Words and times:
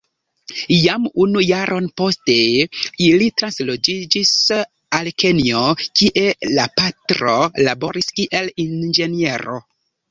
Jam 0.83 1.03
unu 1.25 1.43
jaron 1.49 1.89
poste 2.01 2.37
ili 3.09 3.29
transloĝiĝis 3.43 4.33
al 5.01 5.13
Kenjo 5.25 5.63
kie 6.01 6.25
la 6.59 6.67
patro 6.83 7.41
laboris 7.71 8.15
kiel 8.21 8.53
inĝeniero. 8.69 9.65